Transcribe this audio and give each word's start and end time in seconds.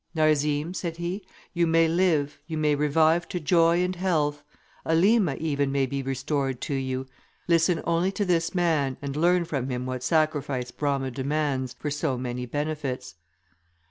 "Narzim," 0.15 0.73
said 0.73 0.97
he, 0.97 1.23
"you 1.53 1.67
may 1.67 1.87
live, 1.87 2.39
you 2.47 2.57
may 2.57 2.73
revive 2.73 3.27
to 3.29 3.39
joy 3.39 3.83
and 3.83 3.95
health; 3.95 4.43
Elima, 4.83 5.37
even, 5.37 5.71
may 5.71 5.85
be 5.85 6.01
restored 6.01 6.59
to 6.61 6.73
you. 6.73 7.05
Listen 7.47 7.83
only 7.85 8.11
to 8.11 8.25
this 8.25 8.55
man, 8.55 8.97
and 8.99 9.15
learn 9.15 9.45
from 9.45 9.69
him 9.69 9.85
what 9.85 10.01
sacrifice 10.01 10.71
Brama 10.71 11.11
demands 11.13 11.75
for 11.77 11.91
so 11.91 12.17
many 12.17 12.47
benefits." 12.47 13.13